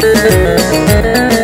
Música 0.00 1.43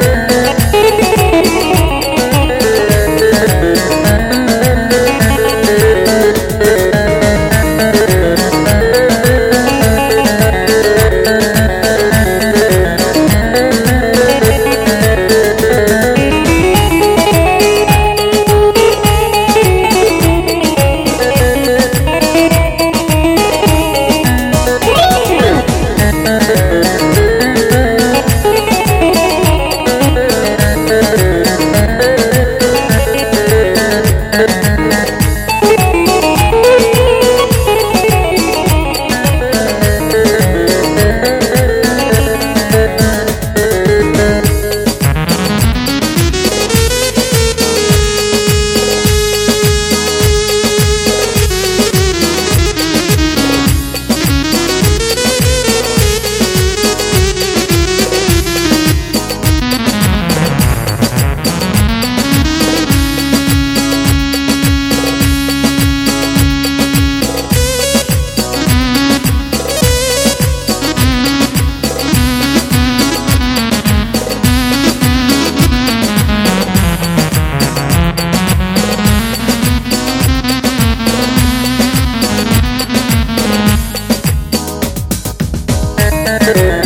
Thank 86.38 86.79